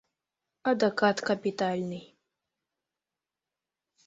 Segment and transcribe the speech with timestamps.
[0.69, 2.05] Адакат капитальный.